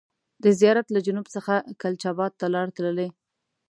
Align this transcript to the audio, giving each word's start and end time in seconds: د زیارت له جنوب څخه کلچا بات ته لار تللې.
د 0.43 0.45
زیارت 0.59 0.87
له 0.91 0.99
جنوب 1.05 1.27
څخه 1.35 1.53
کلچا 1.81 2.11
بات 2.19 2.33
ته 2.39 2.45
لار 2.53 2.67
تللې. 2.75 3.07